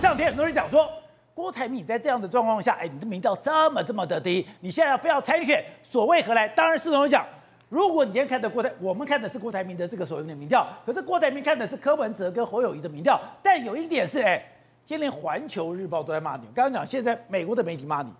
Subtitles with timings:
[0.00, 0.90] 这两天很多人讲说，
[1.34, 6.48] 郭台铭在这样的状况下，哎，你的民调这么这么的低，你现在要非要参选，所谓何来？
[6.48, 7.22] 当然，是有人讲，
[7.68, 13.20] 如果你今天看的郭台，我们看的是郭台铭的这个所谓的民调，可是郭台铭看的是柯文哲跟侯友宜的民调。
[13.42, 14.42] 但有一点是，哎，
[14.86, 16.44] 今天连《环球日报》都在骂你。
[16.54, 18.10] 刚刚讲，现在美国的媒体骂你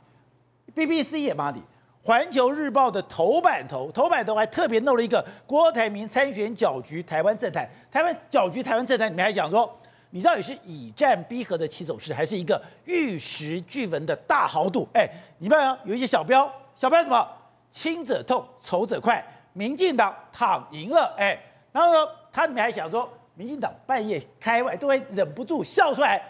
[0.76, 1.60] ，BBC 也骂你。
[2.02, 7.66] 《环球日报》的头版头，头版头还特别弄了一个郭台铭参选搅局台湾政坛。
[7.90, 9.74] 台湾搅局台湾政坛，里面还讲说，
[10.10, 14.86] 你到底是以战逼和的起手式，还是一个玉石俱焚的大豪赌？
[14.92, 17.28] 哎，你们啊，有一些小标，小标什么？
[17.70, 19.24] 亲者痛，仇者快。
[19.52, 21.38] 民进党躺赢了，哎，
[21.72, 26.22] 然后呢，他里面还想说，民进党半夜开外都会忍不住笑出来。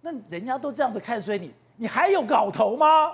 [0.00, 3.12] 那人家都这样子看衰你，你还有搞头吗？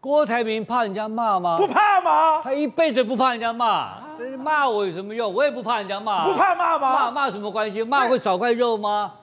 [0.00, 1.58] 郭台铭怕人家骂吗？
[1.58, 2.40] 不怕吗？
[2.42, 3.98] 他一辈子不怕人家骂，
[4.38, 5.34] 骂我有什么用？
[5.34, 6.24] 我也不怕人家骂。
[6.28, 6.92] 不怕骂吗？
[6.92, 7.82] 骂骂什么关系？
[7.82, 9.14] 骂会少块肉吗？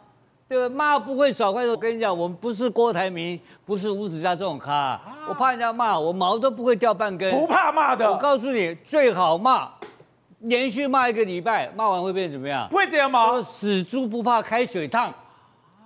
[0.47, 0.75] 对吧？
[0.75, 1.71] 骂不会少块肉。
[1.71, 4.99] 我跟你讲，我们不是郭台铭，不是吴子嘉这种咖。
[5.27, 7.31] 我怕人家骂，我毛都不会掉半根。
[7.31, 8.11] 不怕骂的。
[8.11, 9.69] 我告诉你，最好骂，
[10.39, 12.67] 连续骂一个礼拜，骂完会变怎么样？
[12.69, 13.41] 不会这样吗？
[13.41, 15.11] 死猪不怕开水烫，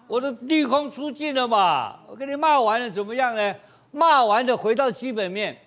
[0.08, 1.96] 我都利空出尽了嘛。
[2.10, 3.56] 我跟你骂完了怎么样呢？
[3.92, 5.58] 骂完的回到基本面，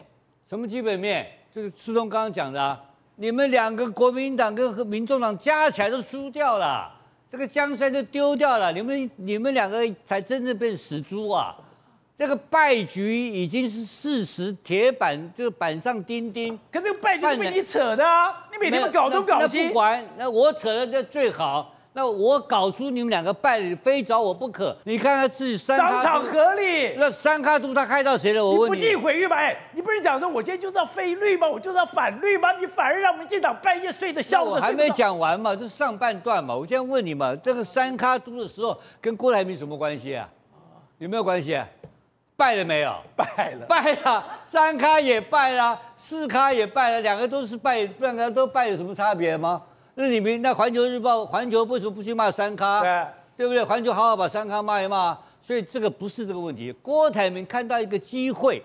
[0.49, 1.27] 什么基本面？
[1.55, 2.81] 就是世东刚刚讲的啊，
[3.17, 6.91] 你们两个国民党跟民众党加起来都输掉了，
[7.33, 11.57] 这个江山就丢掉了，你们你们两个才真正变死猪啊！
[12.19, 16.57] 这个败局已经是事实，铁板这个板上钉钉。
[16.71, 18.47] 可是这个败局是被你扯的啊！
[18.53, 19.69] 你每天都搞东搞西。
[19.69, 21.75] 不管，那我扯的就最好。
[21.95, 24.75] 那我搞出你们两个败，非找我不可。
[24.85, 26.95] 你看看自己三咖，当场合理。
[26.97, 28.43] 那三卡都他开到谁了？
[28.43, 28.75] 我问你。
[28.77, 29.37] 你不计毁誉吧？
[29.37, 31.47] 哎，你不是讲说我今天就是要废绿吗？
[31.47, 32.51] 我就是要反绿吗？
[32.53, 34.43] 你反而让我们进党半夜睡得香。
[34.43, 36.55] 我还没讲完嘛，这上半段嘛。
[36.55, 40.27] 我现在问你嘛，这个三卡都的时候跟郭台铭什么关系啊？
[40.97, 41.69] 有没有关系啊？
[42.39, 42.91] 败了没有？
[43.15, 44.25] 败了，败了。
[44.43, 49.63] 三咖也败了，四咖也败了，两个都是败，两个都败有什么差别吗？
[49.95, 52.81] 那你们那《环球日报》环球为什么不去骂三咖？
[52.81, 53.63] 对，对不对？
[53.63, 55.19] 环球好好把三咖骂一骂。
[55.45, 56.71] 所以这个不是这个问题。
[56.81, 58.63] 郭台铭看到一个机会，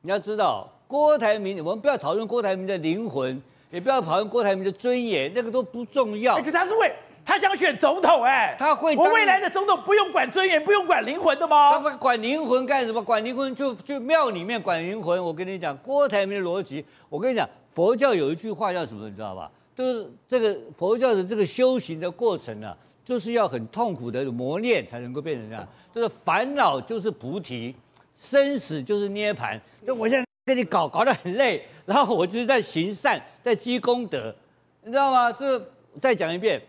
[0.00, 3.38] 你要知道，郭台铭，我们不要讨论郭台铭的灵魂，
[3.70, 6.40] 也不要讨论郭台铭的尊严，那个都不重要。
[6.40, 6.90] 可他是为
[7.22, 8.96] 他想选总统，哎，他会。
[8.96, 11.72] 我未来的总统不用管尊严，不用管灵魂的吗？
[11.72, 13.02] 他不管灵魂干什么？
[13.02, 15.22] 管灵魂就就庙里面管灵魂。
[15.22, 19.06] 我跟你讲，郭台铭的逻辑，我跟你讲，佛教有一句话叫什么？
[19.06, 19.50] 你知道吧？
[19.76, 25.66] 就是这个佛教的这个修行的过程啊，就是要很痛苦的磨练才能够变成这样。
[25.94, 27.74] 就是烦恼就是菩提，
[28.18, 29.58] 生死就是涅槃。
[29.86, 34.34] 就我现在跟你搞搞得很累，然后我就是在行善，在积功德，
[34.82, 35.32] 你知道吗？
[35.32, 35.60] 这
[36.00, 36.60] 再讲一遍，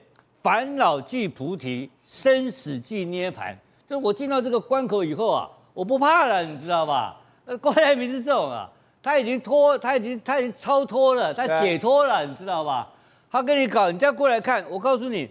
[0.42, 3.56] 烦恼即菩提，生死即涅槃。
[3.90, 7.18] 就我进到这个关口以后啊，我不怕了，你知道吧？
[7.46, 8.72] 呃，郭台铭是这种啊，
[9.04, 12.88] 他已经脱，他已经他已经超脱了，他解脱了，你知道吧？
[13.32, 15.30] 他跟你搞，你再过来看，我告诉你，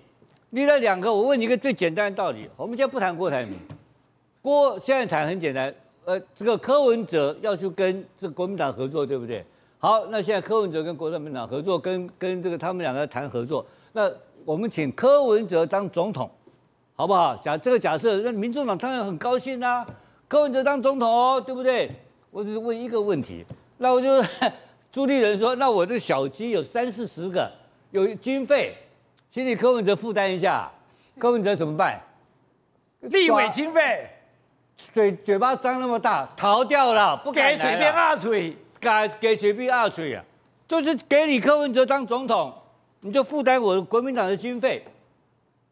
[0.50, 2.48] 你那两个，我问你一个最简单的道理。
[2.56, 3.54] 我们现在不谈郭台铭，
[4.42, 5.72] 郭现在谈很简单，
[6.04, 9.44] 呃，这个柯文哲要去跟这个国民党合作，对不对？
[9.78, 14.10] 好，那现在柯文哲跟国民党合作，跟跟这个他们两个谈合作，那
[14.44, 16.28] 我们请柯文哲当总统，
[16.96, 17.36] 好不好？
[17.36, 19.86] 假这个假设，那民众党当然很高兴啊，
[20.26, 21.90] 柯文哲当总统哦，对不对？
[22.30, 23.44] 我只是问一个问题，
[23.78, 24.22] 那我就
[24.92, 27.50] 朱立伦说，那我这小鸡有三四十个。
[27.90, 28.76] 有经费，
[29.32, 30.70] 请你柯文哲负担一下。
[31.18, 32.00] 柯文哲怎么办？
[33.00, 34.08] 立委经费，
[34.76, 38.88] 嘴嘴巴张那么大，逃掉了，不给随便二嘴，给
[39.20, 40.24] 给随便二嘴啊，
[40.68, 42.54] 就是给你柯文哲当总统，
[43.00, 44.84] 你就负担我国民党的经费。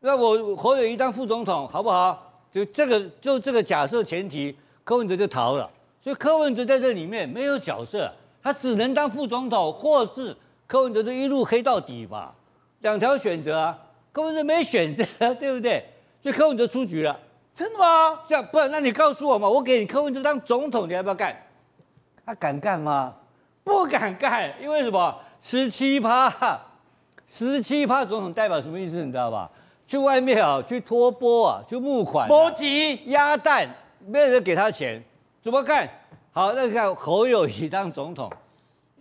[0.01, 2.33] 那我侯友谊当副总统好不好？
[2.51, 5.71] 就这个就这个假设前提，柯文哲就逃了。
[6.01, 10.37] 所以柯文哲在这里面没有角色，他只能当副总统，或是。
[10.67, 12.35] 柯文哲就一路黑到底吧，
[12.81, 13.79] 两条选择啊，
[14.13, 15.03] 柯文哲没选择，
[15.37, 15.83] 对不对？
[16.21, 17.19] 所以柯文哲出局了，
[17.55, 18.21] 真的吗？
[18.29, 21.35] 这样不然，那你告诉我嘛，我给你柯文哲当总统，你要不要干？
[22.27, 23.15] 他敢干吗？
[23.65, 25.19] 不敢干，因为什么？
[25.41, 26.61] 十七趴，
[27.27, 29.03] 十七趴总统代表什么意思？
[29.03, 29.51] 你知道吧？
[29.87, 33.67] 去外面啊，去托钵啊，去募款、啊，募集鸭蛋，
[34.07, 35.03] 没有人给他钱，
[35.49, 35.89] 怎么看？
[36.31, 38.31] 好，那看侯友谊当总统，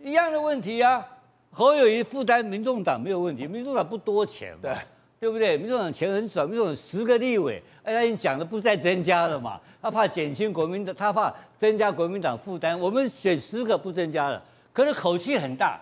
[0.01, 1.05] 一样的问题啊。
[1.51, 4.77] 侯友谊负担民众党没有问题，民众党不多钱嘛，对
[5.19, 5.57] 对不对？
[5.57, 14.41] 民众党钱很少，民众党十个立委，哎，他已经讲的不再增加了嘛，他怕减轻国民党，他怕增加国民党负担，我们选十个不增加了，
[14.71, 15.77] 可是口气很大，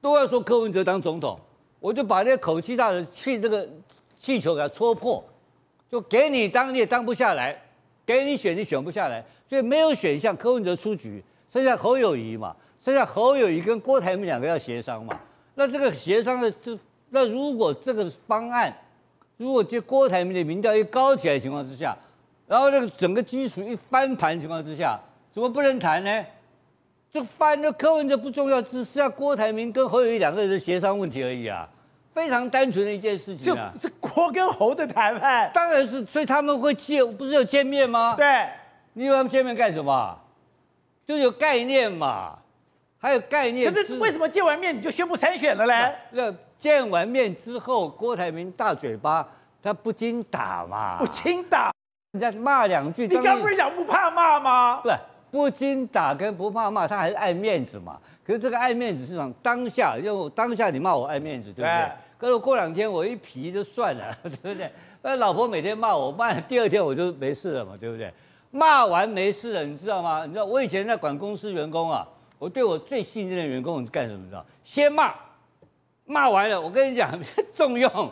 [0.00, 1.36] 都要说柯文哲当总统，
[1.80, 3.68] 我就把那个口气大的气这个
[4.16, 5.24] 气球给他戳破，
[5.90, 7.60] 就给你当你也当不下来，
[8.06, 15.20] 给你选你选不下来，所以没有选项，柯文哲出局，剩下侯友宜嘛，剩下侯友宜跟郭台铭两个要协商嘛。
[15.56, 16.78] 那这个协商的这，
[17.10, 18.72] 那如果这个方案，
[19.36, 21.96] 如果就郭台铭的民调一高起来的情况之下，
[22.46, 25.00] 然后那个整个基础一翻盘情况之下，
[25.32, 26.24] 怎么不能谈呢？
[27.10, 31.68] 这翻的柯文哲不重要，只是要郭台铭跟侯友宜两个人的协商问题而已啊。
[32.16, 38.14] 非常单纯的一件事情啊，是郭跟侯的谈判，当然是，所以他们会见，不是有见面吗？
[38.16, 38.48] 对，
[38.94, 40.18] 你以为他们见面干什么？
[41.04, 42.38] 就有概念嘛，
[42.96, 43.70] 还有概念。
[43.70, 45.94] 可是为什么见完面你就宣布参选了嘞？
[46.12, 49.28] 那见完面之后，郭台铭大嘴巴，
[49.62, 51.70] 他不经打嘛，不经打，
[52.12, 53.06] 人家骂两句。
[53.06, 54.80] 你刚不是讲不怕骂吗？
[54.82, 54.90] 不，
[55.30, 58.00] 不经打跟不怕骂，他还是爱面子嘛。
[58.26, 61.70] 可是这个爱面子是讲当下，因为当下你骂我爱面子，对不对？
[61.70, 64.70] 对可是过两天我一皮就算了， 对不对？
[65.02, 68.12] 那老婆每天骂我，骂了第二天我就没事了嘛，对不对？
[68.50, 70.24] 骂完没事了，你知道吗？
[70.24, 72.08] 你知道我以前在管公司员工啊，
[72.38, 74.20] 我对我最信任的员工干什么？
[74.22, 74.44] 你知道？
[74.64, 75.12] 先骂，
[76.06, 77.12] 骂完了，我跟你讲，
[77.52, 78.10] 重用，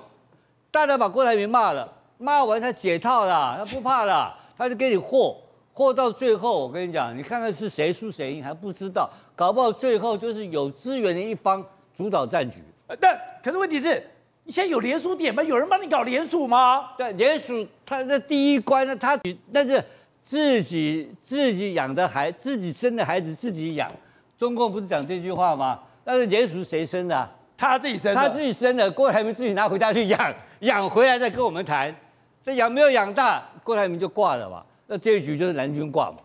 [0.71, 5.35] 大家把郭台铭骂了，骂完他解套了，他不怕了，他就给你和，
[5.73, 11.65] 和到最后，我跟你讲，你看看是谁输谁赢还不知道，搞不好最后就是有资源的一方
[11.95, 12.59] 主导战局。
[13.01, 14.03] 但可是问题是，
[14.45, 15.43] 你现在有联署点吗？
[15.43, 16.91] 有人帮你搞联署吗？
[16.99, 19.19] 对，联署他的第一关呢，他
[19.51, 19.83] 那是
[20.23, 23.91] 自己自己养的孩，自己生的孩子自己养。
[24.37, 25.81] 中共不是讲这句话吗？
[26.05, 27.31] 但是联署谁生的？
[27.57, 28.21] 他自己生的。
[28.21, 31.95] 他自己生的，郭台铭自己拿回家去养，养回来再跟我们谈。
[32.45, 34.63] 这养没有养大，郭台铭就挂了嘛。
[34.87, 36.19] 那这一局就是蓝军挂嘛。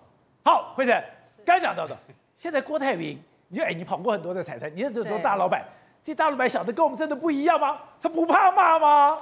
[0.44, 1.02] 好，辉诚，
[1.46, 1.98] 刚讲到的，
[2.38, 3.18] 现在郭台铭，
[3.48, 5.64] 你就哎，你跑过很多的财团，你是这种大老板。
[6.04, 7.78] 这大陆白想的跟我们真的不一样吗？
[8.02, 9.18] 他不怕骂吗？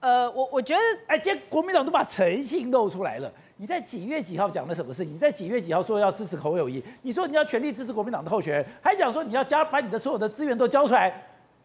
[0.00, 3.30] 呃，我我觉得，哎，今天国民党都把诚信露出来了。
[3.56, 5.14] 你在几月几号讲了什么事情？
[5.14, 6.82] 你在几月几号说要支持侯友谊？
[7.02, 11.22] 你说你要全力支持国民党的候选人，还讲说你要加把你的所有的资源都交出来，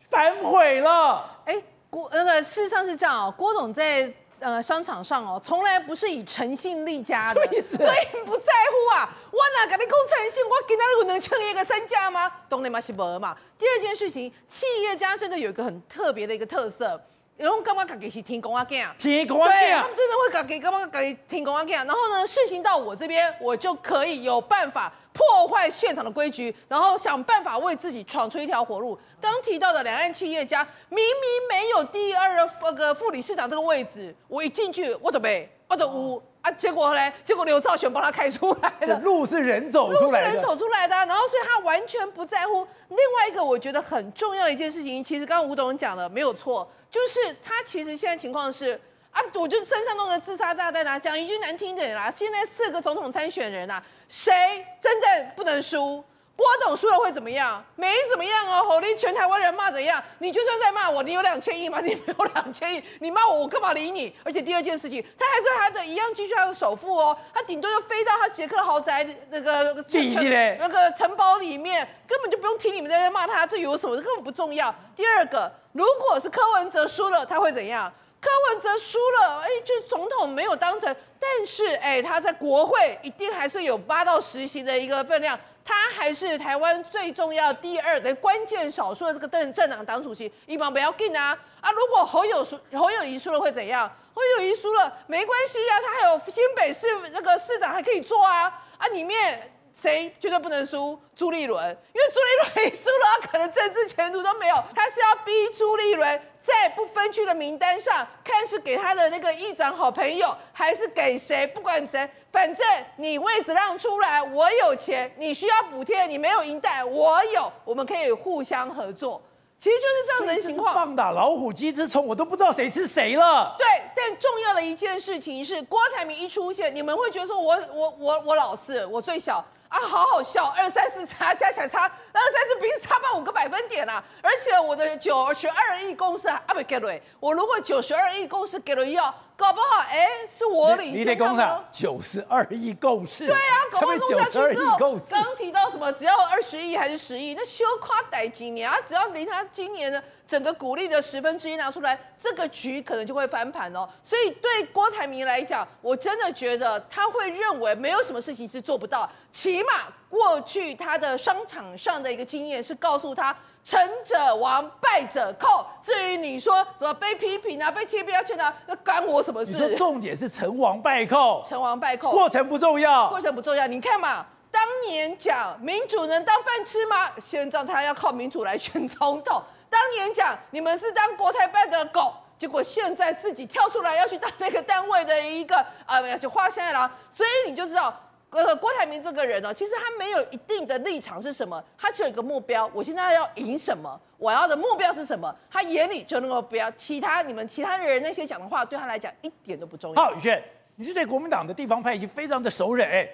[0.09, 1.25] 反悔了。
[1.45, 1.55] 哎，
[1.89, 4.13] 郭那个事实上是这样哦，郭总在。
[4.45, 9.09] 呃，商场上哦，从来不是以诚信立家的，所以不在乎啊。
[9.31, 10.45] 我哪跟你讲诚信？
[10.45, 12.31] 我今天有能撑一个身价吗？
[12.47, 12.79] 懂你吗？
[12.79, 13.35] 是不嘛？
[13.57, 17.01] 第二件事情，企业家真的有一个很特别的一个特色，
[17.35, 18.87] 然后干嘛自己是天公阿囝？
[18.99, 21.71] 天公仔囝，对，他们真的会自己干嘛自己天公阿囝？
[21.71, 24.93] 然后呢，事情到我这边，我就可以有办法。
[25.15, 28.99] 破坏现场的规矩，然后想办法为自己闯出一条活路。
[29.21, 37.11] 刚提到的两岸企业家，明明没有第二的那个副理事长这个位置，我一进去我准备，我就五啊，结果嘞？
[37.23, 38.99] 结果刘兆玄帮他开出来了。
[38.99, 42.67] 路是人走出来的，路是人走出来的，然后所以他完全不在乎。
[42.89, 48.79] 另外一个我觉得很重要的一件事情，其实刚刚吴董讲的没有错，就是他其实现在情况是。
[49.15, 49.21] 啊！
[49.33, 50.99] 我就身上弄个自杀炸弹啊！
[50.99, 56.03] 讲一句难听点啦，现在四个总统参选人啊，谁真正不能输？
[56.35, 57.63] 郭董输了会怎么样？
[57.77, 58.81] 没怎么样哦，吼！
[58.81, 60.03] 你全台湾人骂怎样？
[60.19, 61.79] 你就算在骂我，你有两千亿吗？
[61.79, 64.13] 你没有两千亿，你骂我，我干嘛理你？
[64.21, 70.01] 而且第二件事情，他还是他的一样继续他的首富哦，他顶多就飞到他捷克豪宅那个城
[70.59, 73.95] 那个城堡里面，根本就不用听你们在那骂他，这有什么？
[73.95, 74.75] 这根本不重要。
[74.93, 77.93] 第二个，如果是柯文哲输了，他会怎样？
[78.21, 91.71] 柯文哲输了，哎，就总统没有当成，但是哎，他在国会一定还是有八到十席的一个分量，他还是台湾最重要第二的关键少数的这个政政党党主席，一帮不要紧啊啊！
[91.71, 93.91] 如果侯友输，侯友宜输了会怎样？
[94.13, 98.87] 侯友宜输了没关系啊，他还有新北市那个市长还可以做啊啊！
[98.87, 100.99] 里面谁绝对不能输？
[101.15, 106.21] 朱立伦，因为朱立伦输了，他可能政治前途都没有，他是要逼朱立伦。
[106.45, 111.47] 在不分区的名单上，看是给他的那个议长好朋友，还是给谁？
[111.47, 112.65] 不管谁，反正
[112.97, 119.21] 你位置让出来，我有钱，你需要补贴，你没有银袋，我有，我们可以互相合作。
[119.57, 120.75] 其实就是这样的情况。
[120.75, 123.55] 棒打老虎鸡之虫，我都不知道谁吃谁了。
[123.57, 123.65] 对，
[124.05, 129.43] 更重要的一件事情是，郭台铭一出现，你们会觉得说我我我我老四，我最小。
[129.67, 134.01] 啊，好好笑，二三四差加起来差，二三四比差半五个百分点啊！
[134.21, 141.01] 而且我的九十二亿公司啊，不给了，我如果九十二亿公司给了要，搞不好哎，是我领先。
[141.01, 143.27] 你得公司九十二亿共识。
[143.27, 144.77] 对啊，搞不好弄下去之后，
[145.09, 148.77] 刚提到什么，只要二十亿还是十亿，那修夸逮几年啊？
[148.87, 150.03] 只要离他今年的。
[150.27, 153.87] 整个股利的十分之一拿出来，这个局可能就会翻盘哦。
[154.03, 159.07] 所以对郭台铭来讲，我真的觉得他会认为没有什么事情是做不到。
[159.31, 165.65] 起码过去他的商场上的一个经验是告诉他，成者王，败者寇。
[165.81, 169.51] 至于你说什么被批评啊、被贴标签啊，那干我什么事？
[169.51, 173.65] 你说重点是成王败寇，成王败寇，过程不重要，过程不重要。
[173.65, 177.09] 你看嘛，当年讲民主能当饭吃吗？
[177.19, 179.41] 现在他要靠民主来选总统。
[179.67, 182.13] 当年讲你们是当国台办的狗。
[182.37, 185.55] 结果现在自己跳出来要去当那个单位的一个
[185.85, 187.97] 啊，要去画线了，所以你就知道，
[188.35, 200.03] 呃，郭台铭这个人呢，其实他没有一定的立场是什么，他只有一个目标，我现在要赢什么，我要的目标是什么，他眼里就那个目标，其他你们其他人那些讲的话对他来讲一点都不重要。
[200.03, 200.43] 好，宇轩，
[200.75, 203.09] 你是对国民党的地方派系非常的熟稔，哎，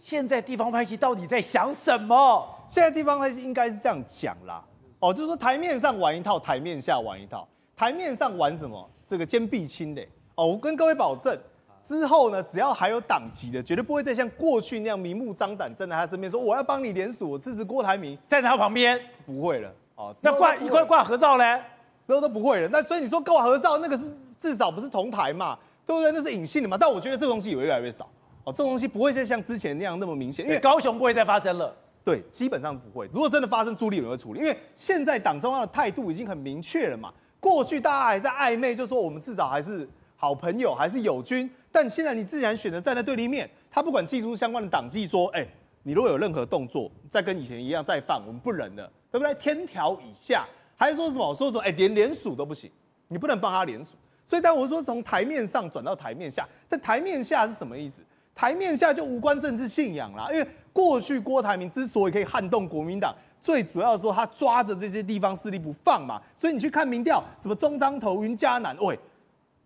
[0.00, 2.48] 现在地方派系到底在想什么？
[2.68, 4.64] 现在地方派系应该是这样讲啦，
[5.00, 7.48] 哦，就是说台面上玩一套，台面下玩一套。
[7.76, 8.88] 台面上玩什么？
[9.04, 10.06] 这个坚壁清的
[10.36, 11.36] 哦，我跟各位保证，
[11.84, 20.14] 之后呢，只要还有党籍的，绝对不会再像过去那样明目张胆站在他身边说我要帮你联署，我支持郭台铭，站在他旁边不会了哦。
[20.22, 21.60] 那挂一块挂合照呢？
[22.06, 22.68] 之后都不会了。
[22.72, 26.10] 那所以你说挂合照，那个是至少不是同台嘛，对不对？
[26.10, 26.76] 那是隐性的嘛。
[26.78, 28.08] 但我觉得这个东西也会越来越少
[28.44, 31.74] 哦，这种东西不会再像之前那样那么明显，因为高雄不会再发生了。
[32.04, 33.08] 对，基本上不会。
[33.12, 37.12] 如果真的发生，朱立伦会处理，因为现在党中央的态度已经很明确了嘛。
[37.40, 39.88] 过去大家还在暧昧，就说我们至少还是
[40.24, 41.50] 好朋友，还是友军。
[41.70, 45.46] 但现在你自然选择站在对立面，他不管祭出相关的党纪，说，哎，
[45.82, 49.34] 你如果有任何动作，再跟以前一样再犯，我们不忍了，对不对？
[49.34, 51.34] 天条以下，还是说什么？
[51.34, 51.60] 说什么？
[51.60, 52.70] 哎，连连署都不行，
[53.08, 53.90] 你不能帮他连署。
[54.24, 58.00] 所以，当我说从台面上转到台面下，但台面下是什么意思？
[58.34, 63.14] 台面下就无关政治信仰啦，因为过去郭台铭之所以可以撼动国民党。
[63.42, 68.98] 最主要说，他抓着这些地方势力不放嘛，所以你去看民调，什么中彰投、云嘉南，喂，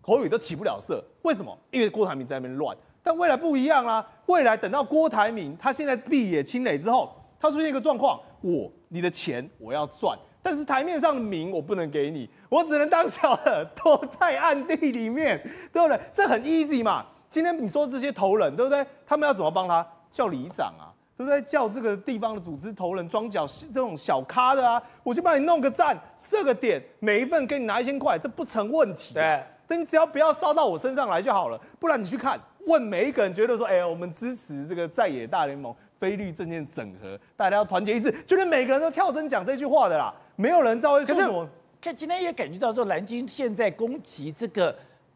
[0.01, 1.03] 口语都起不了色。
[1.21, 1.57] 为什么？
[1.71, 2.75] 因为郭台铭在那边乱。
[3.01, 15.41] 但未来不一样啦，未来等到郭台铭他现在壁野清磊之后，他出现一个状况，我你的钱我要赚，但是台面上的名我不能给你，我只能当小的躲在暗地里面，
[15.71, 15.99] 对不对？
[16.13, 17.05] 这很 easy 嘛。
[17.29, 18.85] 今天你说这些头人，对不对？
[19.05, 19.85] 他们要怎么帮他？
[20.11, 20.93] 叫里长啊。
[21.15, 21.41] 对不对？
[21.41, 29.13] 叫这个地方的组织头人桩脚这种小咖的啊，我就帮你弄个赞，设个点，每一份给你拿一千块，这不成问题。
[29.13, 31.61] 对，但你只要不要烧到我身上来就好了。
[31.79, 41.47] 不然你去看，问每一个人，觉得说，哎呀，我们支持这个在野大联盟，非律政见整合，大家要团结一致，觉得每个人都跳针讲这句话的啦，没有人知道会说什么。
[41.79, 44.75] 看今天也感觉到说，蓝军现在攻击这个。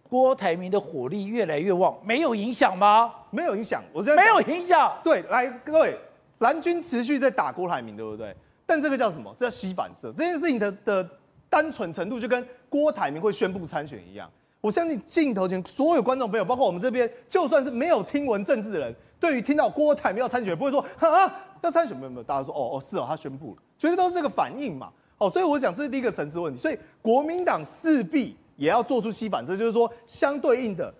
[0.10, 3.12] 郭台铭的火力越来越旺，没有影响吗？
[3.32, 4.96] 没有影响，我这没有影响。
[5.04, 5.98] 对，来各位，
[6.38, 8.36] 蓝军持续在打郭台铭，对不对？
[8.64, 9.34] 但这个叫什么？
[9.36, 10.14] 这叫吸反射。
[10.16, 11.10] 这件事情的的
[11.50, 14.30] 单纯程度，就跟郭台铭会宣布参选一样。
[14.64, 24.90] 我相信镜头前所有观众朋友，包括我们这边，就算是没有听闻政治的人，对于听到郭台铭要参选，不会说啊要参选没有没有，大家说哦哦是哦，他宣布了，绝对都是这个反应嘛。
[25.18, 26.58] 哦，所以我讲这是第一个层次问题。
[26.58, 28.36] 所以国民党势必。
[28.56, 30.94] 也要做出吸反射，就是说相对应的，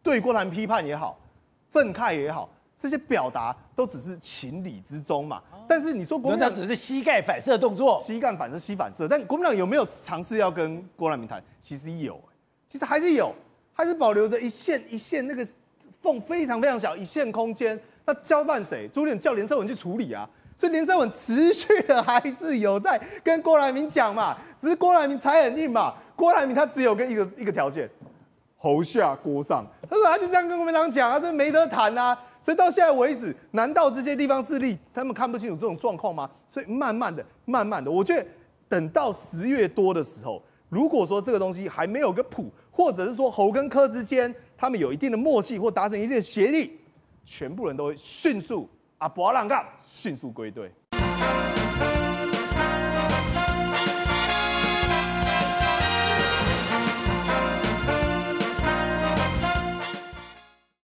[0.00, 1.18] 对郭台铭批判也好，
[1.70, 5.42] 愤慨也好，这些表达都只是情理之中嘛。
[5.68, 11.42] 但是你说国民党只是膝盖反射动作，膝盖反射、膝反射，但国民党有没有尝试要跟郭台铭谈？
[11.60, 12.18] 其实有，
[12.68, 13.34] 其实还是有，
[13.72, 15.44] 还是保留着一线一线那个
[16.02, 17.80] 缝非常非常小一线空间。
[18.04, 18.86] 那交办谁？
[18.92, 20.28] 朱立伦叫连胜文去处理啊。
[20.56, 25.94] 所以连胜文持续的还是有在跟郭台铭讲嘛，只是郭台铭才很硬嘛。
[26.14, 27.88] 郭台铭他只有跟一个一个条件，
[28.56, 32.18] 侯下郭上，他说他就这样跟国民党讲啊，这没得谈啊。
[32.40, 36.28] 所以到现在为止，难道这些地方势力他们看不清楚这种状况吗？
[36.48, 38.26] 所以慢慢的、慢慢的，我觉得
[38.68, 46.78] 等到十月多的时候，如果说这个东西还没有个谱，或者是说侯跟柯之间他们有一定的默契或达成一定的协议，
[47.24, 50.70] 全部人都会迅速啊，不要让杠，迅速归队。